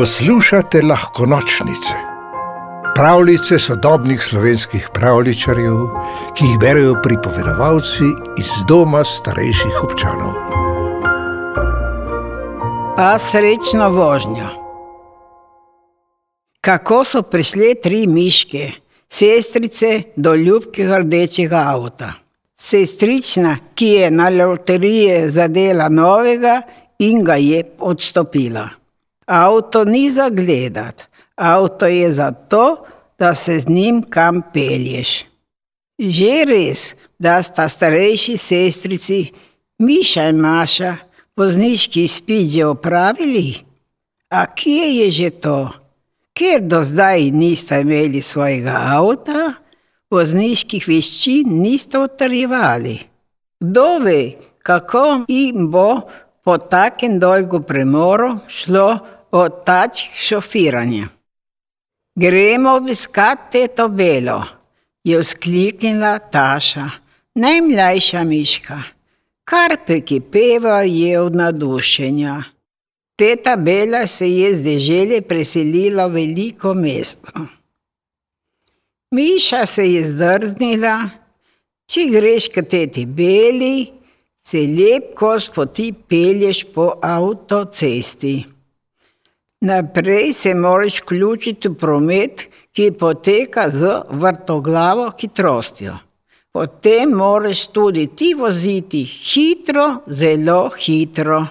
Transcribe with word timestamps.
Poslušate 0.00 0.82
lahko 0.82 1.26
nočnice, 1.26 1.94
pravljice 2.94 3.58
sodobnih 3.58 4.22
slovenskih 4.22 4.86
pravličarjev, 4.94 5.76
ki 6.36 6.44
jih 6.44 6.58
berijo 6.60 6.94
pripovedovalci 7.02 8.08
iz 8.40 8.48
doma 8.68 9.02
starejših 9.04 9.82
občanov. 9.84 10.32
Pa 12.96 13.18
srečno 13.18 13.90
vožnjo. 13.90 14.48
Kako 16.60 17.04
so 17.04 17.22
prišle 17.22 17.74
tri 17.82 18.06
miške, 18.06 18.70
sestrice 19.08 20.02
do 20.16 20.34
ljubkega 20.34 21.04
rdečega 21.04 21.64
avta? 21.76 22.12
Sestrična, 22.56 23.56
ki 23.74 23.86
je 23.86 24.10
na 24.10 24.32
loteriji 24.32 25.28
zadela 25.28 25.88
novega 25.88 26.62
in 26.98 27.24
ga 27.24 27.36
je 27.36 27.64
odstopila. 27.78 28.79
Avto 29.30 29.84
ni 29.84 30.10
za 30.10 30.28
gledati, 30.28 31.04
avto 31.36 31.86
je 31.86 32.12
zato, 32.12 32.84
da 33.18 33.34
se 33.34 33.60
z 33.60 33.68
njim 33.68 34.02
kam 34.02 34.42
pelješ. 34.52 35.24
Že 35.98 36.44
res, 36.48 36.94
da 37.18 37.42
sta 37.42 37.68
starejši 37.68 38.36
sestrici, 38.36 39.20
Miša 39.78 40.24
in 40.28 40.40
Maša, 40.42 40.96
vozniški 41.36 42.02
izpit 42.04 42.50
že 42.50 42.64
opravili? 42.66 43.54
A 44.30 44.46
kje 44.50 44.88
je 44.98 45.10
že 45.10 45.30
to? 45.30 45.70
Ker 46.34 46.60
do 46.60 46.82
zdaj 46.82 47.30
nista 47.30 47.78
imeli 47.78 48.22
svojega 48.22 48.74
avta, 48.96 49.52
vozniških 50.10 50.88
veščin 50.88 51.54
nista 51.62 52.02
utrjevali. 52.02 52.98
Kdo 53.60 53.86
ve, 54.02 54.22
kako 54.62 55.24
jim 55.28 55.70
bo 55.70 56.00
po 56.42 56.58
takem 56.58 57.18
dolgu 57.22 57.62
premoru 57.62 58.38
šlo 58.48 59.19
od 59.30 59.64
tač 59.64 60.04
šofiranja. 60.14 61.08
Gremo 62.14 62.74
obiskat 62.76 63.50
teto 63.52 63.88
Belo, 63.88 64.44
je 65.04 65.18
vzkliknila 65.18 66.18
Taša, 66.18 66.90
najmlajša 67.34 68.24
miška, 68.24 68.82
kar 69.44 69.76
prekipeva 69.86 70.82
je 70.82 71.20
od 71.20 71.36
nadušenja. 71.36 72.42
Teta 73.16 73.56
Bela 73.56 74.06
se 74.06 74.30
je 74.30 74.54
z 74.56 74.62
dežele 74.62 75.20
preselila 75.20 76.06
v 76.06 76.12
veliko 76.12 76.74
mesto. 76.74 77.46
Miša 79.10 79.66
se 79.66 79.84
je 79.92 80.04
zdrznila, 80.08 81.10
če 81.90 82.06
greš 82.10 82.48
k 82.54 82.62
teti 82.62 83.06
Beli, 83.06 83.90
se 84.46 84.62
lep 84.66 85.14
kos 85.18 85.50
poti 85.54 85.92
pelješ 85.92 86.64
po 86.74 86.92
avtocesti. 87.02 88.59
Naprej 89.60 90.32
se 90.32 90.54
moraš 90.54 91.02
vključiti 91.02 91.68
v 91.68 91.74
promet, 91.74 92.46
ki 92.72 92.92
poteka 92.98 93.70
z 93.70 94.02
vrtoglavo 94.10 95.10
hitrostjo. 95.20 95.96
Potem 96.52 97.10
moraš 97.10 97.66
tudi 97.66 98.06
ti 98.16 98.34
voziti 98.34 99.04
hitro, 99.04 99.96
zelo 100.06 100.70
hitro. 100.78 101.46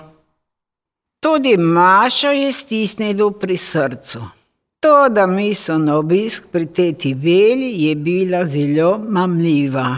Tudi 1.19 1.57
Mašo 1.57 2.31
je 2.31 2.51
stisnilo 2.53 3.31
pri 3.31 3.57
srcu. 3.57 4.19
To, 4.79 5.09
da 5.09 5.27
misel 5.27 5.79
na 5.83 5.97
obisk 5.97 6.43
pri 6.51 6.65
teti 6.65 7.13
Veli 7.13 7.83
je 7.83 7.95
bila 7.95 8.45
zelo 8.45 8.97
mamljiva. 8.97 9.97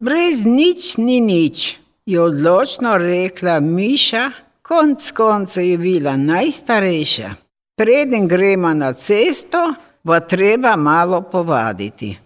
Brez 0.00 0.44
nič 0.44 0.96
ni 0.96 1.20
nič, 1.20 1.78
je 2.06 2.20
odločno 2.20 2.96
rekla 2.98 3.60
Miša, 3.60 4.30
konc 4.66 5.12
konca 5.12 5.60
je 5.60 5.78
bila 5.78 6.16
najstarejša. 6.16 7.30
Preden 7.76 8.28
gremo 8.28 8.74
na 8.74 8.92
cesto, 8.92 9.74
bo 10.02 10.20
treba 10.20 10.76
malo 10.76 11.22
povaditi. 11.22 12.18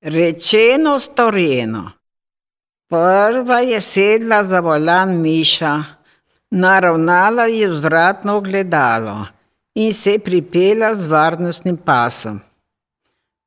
Rečeno, 0.00 0.98
storjeno. 1.00 1.90
Prva 2.88 3.60
je 3.60 3.80
sedla 3.80 4.44
za 4.44 4.60
volan 4.60 5.16
Miša, 5.20 5.82
naravnala 6.50 7.46
je 7.46 7.68
vzvratno 7.68 8.40
gledalo 8.40 9.26
in 9.74 9.94
se 9.94 10.18
pripela 10.18 10.94
z 10.94 11.06
varnostnim 11.06 11.76
pasom. 11.76 12.40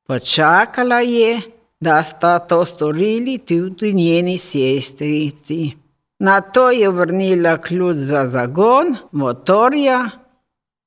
Počakala 0.06 1.00
je, 1.00 1.40
da 1.80 2.02
sta 2.02 2.38
to 2.38 2.64
storili 2.64 3.38
tudi 3.38 3.94
njeni 3.94 4.38
sestrici. 4.38 5.85
Na 6.18 6.40
to 6.40 6.70
je 6.70 6.90
vrnila 6.90 7.58
ključ 7.58 7.96
za 7.96 8.24
zagon 8.30 8.96
motorja 9.12 10.10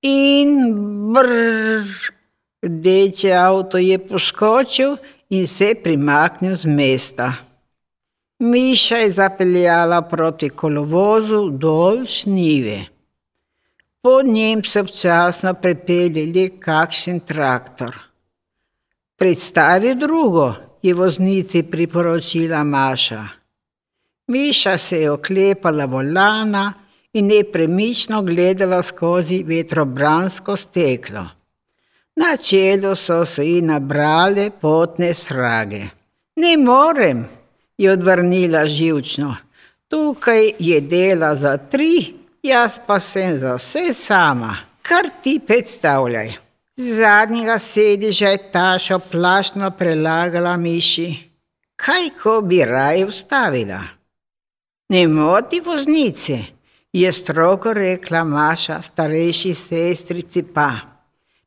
in 0.01 0.73
brrr, 1.13 1.85
rdeče 2.63 3.33
avto 3.33 3.77
je 3.77 3.97
poskočil 4.07 4.95
in 5.29 5.47
se 5.47 5.75
primaknil 5.83 6.55
z 6.55 6.65
mesta. 6.65 7.33
Miša 8.39 8.97
je 8.97 9.11
zapeljala 9.11 10.01
proti 10.01 10.49
kolovozu 10.49 11.49
dol 11.49 12.05
šnive. 12.05 12.79
Po 14.01 14.21
njem 14.23 14.63
so 14.63 14.79
občasno 14.79 15.53
prepeljali 15.53 16.49
kakšen 16.59 17.19
traktor. 17.19 17.97
Predstavi 19.17 19.95
drugo, 19.95 20.53
je 20.81 20.93
voznici 20.93 21.63
priporočila 21.63 22.63
Maša. 22.63 23.38
Miša 24.29 24.77
se 24.77 25.01
je 25.01 25.11
oklepala 25.11 25.85
volana 25.85 26.73
in 27.13 27.27
nepremično 27.27 28.21
gledala 28.21 28.81
skozi 28.83 29.43
vetrobransko 29.43 30.57
steklo. 30.57 31.25
Na 32.15 32.37
čelu 32.37 32.95
so 32.95 33.25
se 33.25 33.45
ji 33.45 33.61
nabrale 33.61 34.49
potne 34.61 35.13
srage. 35.13 35.81
Ne 36.35 36.57
morem, 36.57 37.25
je 37.77 37.91
odvrnila 37.91 38.67
živčno. 38.67 39.35
Tukaj 39.87 40.51
je 40.59 40.81
dela 40.81 41.35
za 41.35 41.57
tri, 41.57 42.13
jaz 42.43 42.79
pa 42.87 42.99
sem 42.99 43.39
za 43.39 43.55
vse 43.55 43.93
sama. 43.93 44.55
Kar 44.81 45.09
ti 45.23 45.39
predstavljaj. 45.47 46.33
Z 46.75 46.95
zadnjega 46.95 47.59
sediža 47.59 48.27
je 48.27 48.51
tašo 48.51 48.99
plašno 48.99 49.71
prelagala 49.71 50.57
miši. 50.57 51.15
Kaj, 51.75 52.09
ko 52.23 52.41
bi 52.41 52.65
raje 52.65 53.05
ustavila? 53.05 53.98
Ne 54.89 55.07
moti 55.07 55.59
voznice, 55.59 56.37
je 56.93 57.11
strogo 57.13 57.73
rekla 57.73 58.23
Maša 58.23 58.81
starejši 58.81 59.53
sestrici 59.53 60.43
pa. 60.53 60.71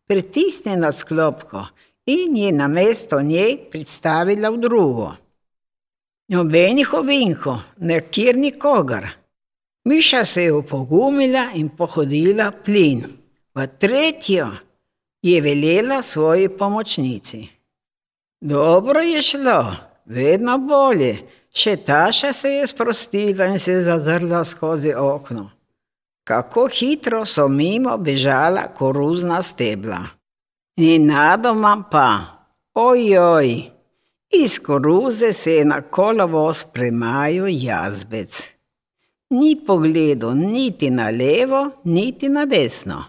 Pritisne 0.06 0.76
na 0.76 0.92
sklopko 0.92 1.64
in 2.06 2.36
je 2.36 2.52
na 2.52 2.68
mesto 2.68 3.22
nje 3.22 3.56
predstavila 3.70 4.50
v 4.50 4.58
drugo. 4.58 5.10
Nobenih 6.28 6.94
ovinkov, 6.94 7.58
nekjer 7.78 8.36
nikogar. 8.36 9.08
Miša 9.84 10.24
se 10.24 10.42
je 10.42 10.52
upogumila 10.52 11.48
in 11.54 11.68
pohodila 11.68 12.52
plin. 12.64 13.02
V 13.54 13.66
tretjo 13.78 14.46
je 15.22 15.40
velela 15.40 16.02
svoji 16.02 16.48
pomočnici. 16.48 17.48
Dobro 18.40 19.00
je 19.00 19.22
šlo, 19.22 19.76
vedno 20.06 20.58
bolje, 20.58 21.18
še 21.52 21.76
taša 21.76 22.32
se 22.32 22.48
je 22.48 22.66
sprostila 22.66 23.46
in 23.46 23.58
se 23.58 23.82
zazrla 23.84 24.44
skozi 24.44 24.94
okno. 24.94 25.50
Kako 26.24 26.66
hitro 26.66 27.26
so 27.26 27.48
mimo 27.48 27.96
bežala 27.98 28.68
koruzna 28.74 29.42
stebla. 29.42 30.00
Nenadoma 30.76 31.84
pa, 31.90 32.08
ojoj, 32.74 33.70
iz 34.30 34.58
koruze 34.58 35.32
se 35.32 35.54
je 35.54 35.64
na 35.64 35.80
kolovoz 35.82 36.64
premajal 36.72 37.48
jazbec. 37.50 38.42
Ni 39.30 39.56
pogledal 39.66 40.34
niti 40.34 40.90
na 40.90 41.10
levo, 41.10 41.70
niti 41.84 42.28
na 42.28 42.46
desno. 42.46 43.04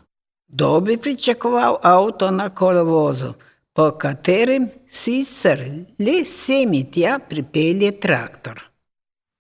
Kdo 0.48 0.80
bi 0.80 0.98
pričakoval 0.98 1.78
avto 1.82 2.32
na 2.32 2.50
kolovozu, 2.50 3.34
po 3.74 3.92
katerem 3.98 4.70
sicer 4.88 5.60
le 6.00 6.26
semi 6.26 6.84
tja 6.92 7.20
pripelje 7.20 7.92
traktor? 8.00 8.62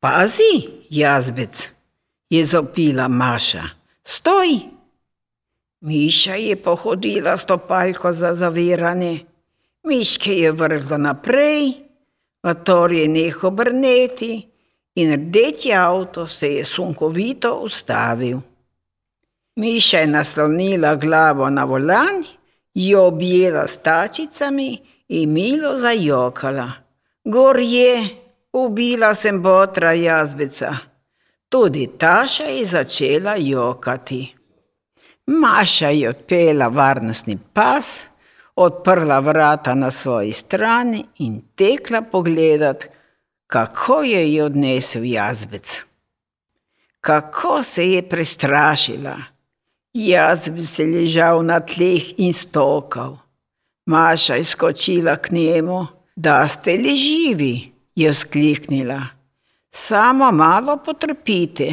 Pazi, 0.01 0.83
jazbec, 0.89 1.69
je 2.29 2.45
zopila 2.45 3.07
Maša, 3.07 3.63
stoj! 4.03 4.73
Miša 5.83 6.35
je 6.35 6.55
pohodila 6.55 7.37
stopalko 7.37 8.13
za 8.13 8.35
zaviranje, 8.35 9.19
miške 9.83 10.31
je 10.31 10.51
vrgla 10.51 10.97
naprej, 10.97 11.73
motor 12.43 12.91
je 12.91 13.07
nehal 13.07 13.51
brneti 13.51 14.47
in 14.95 15.13
rdeči 15.13 15.73
avto 15.73 16.27
se 16.27 16.53
je 16.53 16.63
sunkovito 16.65 17.55
ustavil. 17.55 18.39
Miša 19.55 19.97
je 19.97 20.07
naslonila 20.07 20.95
glavo 20.95 21.49
na 21.49 21.63
volan, 21.63 22.23
jo 22.73 23.05
objela 23.07 23.67
s 23.67 23.77
tačicami 23.77 24.77
in 25.07 25.33
milo 25.33 25.77
zajokala. 25.77 26.71
Gor 27.25 27.59
je, 27.59 28.03
ubila 28.53 29.13
sem 29.15 29.41
botra 29.41 29.93
jazbeca. 29.93 30.75
Tudi 31.49 31.87
Taša 31.97 32.43
je 32.43 32.65
začela 32.65 33.35
jokati. 33.37 34.35
Maša 35.27 35.89
je 35.89 36.09
odpela 36.09 36.67
varnostni 36.67 37.37
pas, 37.53 38.07
odprla 38.55 39.19
vrata 39.19 39.75
na 39.75 39.91
svoji 39.91 40.31
strani 40.31 41.05
in 41.17 41.41
tekla 41.55 42.01
pogledat, 42.01 42.85
kako 43.47 44.01
je 44.03 44.33
ji 44.33 44.41
odnesel 44.41 45.03
jazbec. 45.03 45.83
Kako 47.01 47.63
se 47.63 47.91
je 47.91 48.09
prestrašila. 48.09 49.32
Jazbec 49.93 50.79
je 50.79 50.85
ležal 50.89 51.43
na 51.45 51.59
tleh 51.61 52.17
in 52.17 52.33
stokal. 52.33 53.21
Maša 53.85 54.35
je 54.35 54.43
skočila 54.43 55.15
k 55.21 55.31
njemu, 55.31 55.85
da 56.15 56.47
ste 56.47 56.77
li 56.81 56.95
živi, 56.95 57.71
je 57.95 58.09
vzkliknila. 58.09 59.01
Samo 59.69 60.31
malo 60.31 60.77
potrpite, 60.77 61.69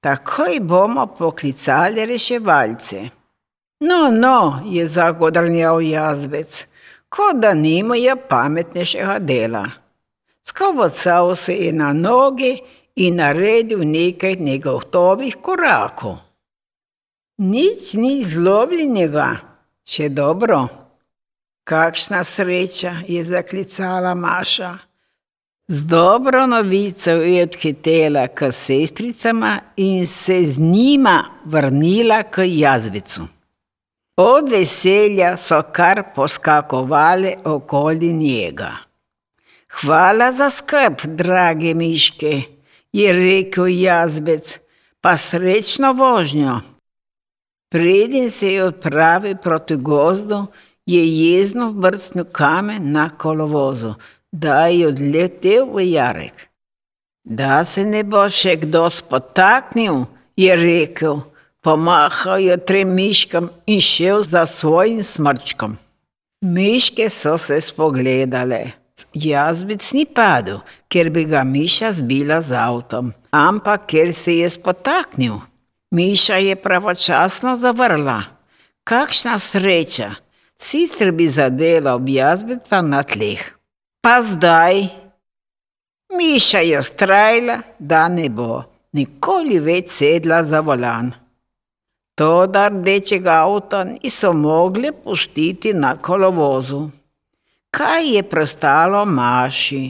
takoj 0.00 0.60
bomo 0.60 1.06
poklicali 1.06 2.06
reševalce. 2.06 3.08
No, 3.80 4.10
no, 4.10 4.62
je 4.66 4.88
zagodrnjal 4.88 5.80
jazbec, 5.80 6.66
kot 7.08 7.36
da 7.40 7.54
nimajo 7.54 8.16
pametnejšega 8.28 9.18
dela. 9.18 9.64
Skovocal 10.44 11.34
se 11.34 11.54
je 11.54 11.72
na 11.72 11.92
noge 11.92 12.56
in 12.96 13.16
naredil 13.16 13.80
nekaj 13.84 14.36
negotovih 14.36 15.36
korakov. 15.42 16.25
Nič 17.36 17.92
ni 18.00 18.22
zlobljenega, 18.24 19.26
še 19.84 20.08
dobro. 20.08 20.62
Kakšna 21.68 22.22
sreča, 22.24 23.02
je 23.04 23.20
zaklicala 23.28 24.14
Maša. 24.16 24.70
Z 25.68 25.84
dobro 25.84 26.46
novico 26.46 27.10
je 27.10 27.42
odhitela 27.44 28.28
k 28.32 28.48
sestricama 28.52 29.58
in 29.76 30.06
se 30.06 30.46
z 30.48 30.58
njima 30.58 31.42
vrnila 31.44 32.22
k 32.22 32.46
jazvicu. 32.46 33.26
Od 34.16 34.48
veselja 34.48 35.36
so 35.36 35.58
kar 35.72 36.14
poskakovali 36.14 37.34
okoli 37.44 38.12
njega. 38.12 38.70
Hvala 39.80 40.30
za 40.32 40.48
skrb, 40.50 41.04
drage 41.04 41.74
miške, 41.74 42.32
je 42.92 43.12
rekel 43.12 43.68
jazbec, 43.68 44.58
pa 45.00 45.16
srečno 45.16 45.92
vožnjo. 45.92 46.75
Preden 47.76 48.30
se 48.30 48.52
je 48.52 48.64
odpravil 48.64 49.36
proti 49.36 49.76
gozdu, 49.76 50.46
je 50.86 51.02
jezno 51.04 51.70
vrstnil 51.76 52.24
kamen 52.32 52.92
na 52.92 53.10
kolovozu, 53.10 53.94
da 54.32 54.66
je 54.66 54.88
odletel 54.88 55.68
v 55.74 55.84
jarek. 55.90 56.48
Da 57.24 57.64
se 57.64 57.84
ne 57.84 58.00
bo 58.04 58.24
še 58.32 58.56
kdo 58.64 58.88
spotaknil, 58.90 60.06
je 60.36 60.56
rekel 60.56 61.20
pomahal 61.66 62.38
je 62.38 62.56
trem 62.56 62.94
miškam 62.94 63.50
in 63.66 63.80
šel 63.80 64.22
za 64.22 64.46
svojim 64.46 65.02
smrčkom. 65.02 65.76
Miške 66.40 67.10
so 67.10 67.34
se 67.38 67.60
spogledale. 67.60 68.60
Jazbec 69.12 69.82
ni 69.92 70.04
padel, 70.06 70.60
ker 70.88 71.10
bi 71.10 71.24
ga 71.26 71.42
Miša 71.44 71.90
zbila 71.98 72.38
z 72.40 72.54
avtom, 72.54 73.10
ampak 73.34 73.88
ker 73.90 74.14
se 74.14 74.38
je 74.38 74.50
spotaknil. 74.54 75.40
Miša 75.90 76.36
je 76.36 76.56
pravočasno 76.56 77.56
zavrla. 77.56 78.22
Kakšna 78.84 79.38
sreča, 79.38 80.10
sicer 80.58 81.12
bi 81.12 81.28
zadela 81.28 81.94
ob 81.94 82.08
jazbeca 82.08 82.82
na 82.82 83.02
tleh. 83.02 83.42
Pa 84.00 84.22
zdaj. 84.22 84.86
Miša 86.16 86.58
je 86.58 86.78
ustrajala, 86.78 87.60
da 87.78 88.08
ne 88.08 88.28
bo 88.28 88.62
nikoli 88.96 89.60
več 89.60 89.92
sedla 89.98 90.42
za 90.44 90.62
volan. 90.64 91.12
To, 92.16 92.46
da 92.48 92.68
rdečega 92.72 93.42
avta 93.44 93.82
niso 93.84 94.32
mogli 94.32 94.92
pustiti 94.92 95.74
na 95.76 95.96
kolovozu. 96.00 96.86
Kaj 97.76 98.08
je 98.14 98.22
prestalo 98.22 99.04
Maši? 99.04 99.84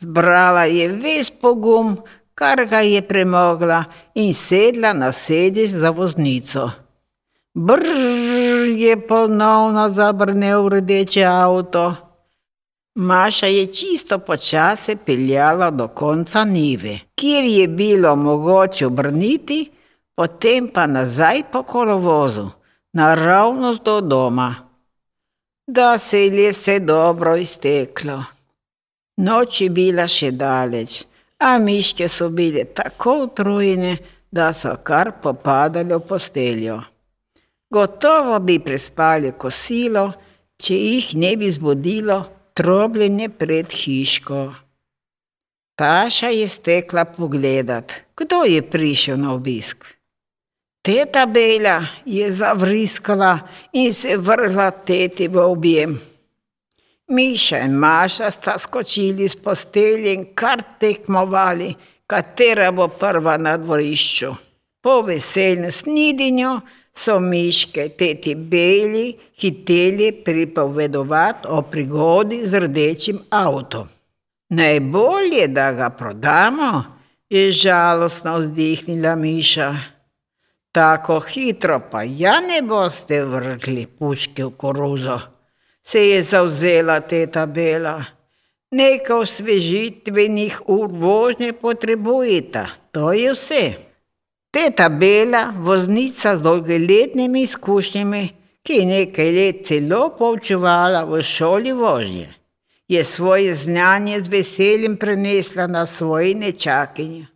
Zbrala 0.00 0.64
je 0.64 0.88
ves 0.88 1.30
pogum, 1.30 1.94
kar 2.34 2.66
ga 2.66 2.80
je 2.80 3.02
premogla, 3.02 3.84
in 4.14 4.34
sedla 4.34 4.92
na 4.92 5.12
sedež 5.12 5.70
za 5.70 5.90
voznico. 5.90 6.70
Brrr 7.54 8.70
je 8.76 9.06
ponovno 9.06 9.88
zabrnil 9.88 10.68
rdeče 10.68 11.24
avto. 11.24 11.94
Maša 12.94 13.46
je 13.46 13.66
čisto 13.66 14.18
počasi 14.18 14.96
peljala 14.96 15.70
do 15.70 15.88
konca 15.88 16.44
nive, 16.44 16.98
kjer 17.14 17.44
je 17.44 17.68
bilo 17.68 18.16
mogoče 18.16 18.86
obrniti 18.86 19.70
potem 20.20 20.68
pa 20.68 20.84
nazaj 20.86 21.48
po 21.52 21.62
kolovozu, 21.62 22.50
naravnost 22.92 23.82
do 23.82 24.00
doma. 24.00 24.54
Da 25.66 25.98
se 25.98 26.26
je 26.26 26.50
vse 26.50 26.78
dobro 26.80 27.36
izteklo. 27.36 28.24
Noč 29.16 29.60
je 29.60 29.70
bila 29.70 30.04
še 30.08 30.30
daleč, 30.30 31.04
a 31.40 31.58
miške 31.58 32.08
so 32.08 32.28
bile 32.28 32.64
tako 32.64 33.16
utrujene, 33.24 33.96
da 34.30 34.52
so 34.54 34.76
kar 34.84 35.12
popadali 35.22 35.94
v 35.94 36.00
posteljo. 36.06 36.80
Gotovo 37.70 38.38
bi 38.38 38.58
prespali 38.62 39.32
kosilo, 39.38 40.04
če 40.60 40.74
jih 40.74 41.14
ne 41.18 41.36
bi 41.36 41.50
zbudilo 41.50 42.18
trobljenje 42.54 43.28
pred 43.28 43.72
hiško. 43.72 44.40
Taša 45.80 46.28
je 46.28 46.48
stekla 46.48 47.04
pogledat, 47.04 47.94
kdo 48.16 48.44
je 48.44 48.62
prišel 48.62 49.16
na 49.16 49.32
obisk. 49.34 49.86
Teta 50.82 51.26
Bela 51.26 51.80
je 52.04 52.32
zavriskala 52.32 53.38
in 53.72 53.92
se 53.92 54.16
vrgla 54.16 54.70
teti 54.70 55.28
v 55.28 55.40
objem. 55.40 55.98
Miša 57.10 57.58
in 57.66 57.72
Maša 57.74 58.30
sta 58.30 58.58
skočili 58.58 59.28
z 59.28 59.36
postelje 59.42 60.14
in 60.14 60.26
kar 60.34 60.62
tekmovali, 60.80 61.74
katera 62.06 62.70
bo 62.72 62.88
prva 62.88 63.36
na 63.36 63.56
dvorišču. 63.56 64.34
Po 64.80 65.02
veselnem 65.02 65.70
snidinju 65.70 66.60
so 66.94 67.18
miške 67.20 67.88
teti 67.98 68.34
Beli 68.34 69.16
hiteli 69.40 70.12
pripovedovati 70.12 71.48
o 71.48 71.62
prigodi 71.62 72.46
z 72.46 72.58
rdečim 72.58 73.18
avtom. 73.30 73.88
Najbolje, 74.48 75.48
da 75.48 75.72
ga 75.72 75.90
prodamo, 75.90 76.84
je 77.30 77.52
žalostno 77.52 78.38
vzdihnila 78.38 79.14
Miša. 79.16 79.74
Tako 80.72 81.20
hitro 81.20 81.80
pa 81.90 82.02
ja 82.02 82.40
ne 82.40 82.62
boste 82.62 83.24
vrgli 83.24 83.86
puške 83.86 84.44
v 84.44 84.50
koruzo, 84.56 85.18
se 85.82 86.08
je 86.08 86.22
zauzela 86.22 87.00
teta 87.00 87.46
Bela. 87.46 88.04
Nekaj 88.70 89.16
osvežitvenih 89.16 90.60
ur 90.66 90.88
vožnje 90.92 91.52
potrebujete, 91.52 92.66
to 92.92 93.12
je 93.12 93.32
vse. 93.34 93.64
Teta 94.50 94.88
Bela, 94.88 95.54
voznica 95.58 96.36
z 96.36 96.42
dolgoletnimi 96.42 97.42
izkušnjami, 97.42 98.28
ki 98.62 98.72
je 98.72 98.86
nekaj 98.86 99.32
let 99.32 99.66
celo 99.66 100.10
poučevala 100.18 101.02
v 101.04 101.22
šoli 101.22 101.72
vožnje, 101.72 102.28
je 102.88 103.04
svoje 103.04 103.54
znanje 103.54 104.20
z 104.20 104.28
veseljem 104.28 104.96
prenesla 104.96 105.66
na 105.66 105.86
svoje 105.86 106.34
nečakinje. 106.34 107.26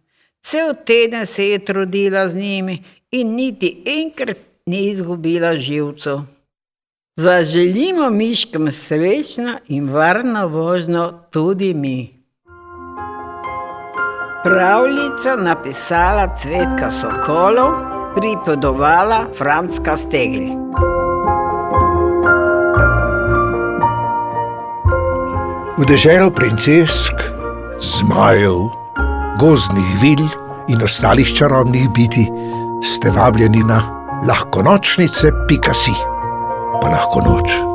Cel 0.42 0.74
teden 0.84 1.26
se 1.26 1.48
je 1.48 1.58
trudila 1.58 2.28
z 2.28 2.34
njimi 2.34 2.82
in 3.10 3.34
niti 3.34 3.82
enkrat 3.86 4.38
ni 4.66 4.90
izgubila 4.90 5.56
živcev. 5.56 6.33
Zaželimo 7.16 8.10
miškam 8.10 8.70
srečno 8.70 9.52
in 9.68 9.92
varno 9.92 10.48
vožnjo 10.48 11.12
tudi 11.30 11.74
mi. 11.74 12.24
Pravljico 14.44 15.36
napisala 15.38 16.36
Cvetka 16.38 16.90
Sokolov, 16.90 17.70
pripovedovala 18.16 19.26
Franska 19.38 19.96
Stegel. 19.96 20.48
V 25.78 25.86
deželo 25.86 26.30
princesk, 26.30 27.14
zmajev, 27.78 28.58
gozdnih 29.38 30.02
vil 30.02 30.26
in 30.68 30.82
ostalih 30.82 31.30
čarobnih 31.38 31.88
biti 31.94 32.26
ste 32.82 33.10
vabljeni 33.10 33.62
na 33.62 33.78
lahko 34.28 34.62
nočnice, 34.62 35.30
pika 35.48 35.74
si, 35.74 36.13
pa 36.84 36.90
lahko 36.90 37.20
noč. 37.24 37.73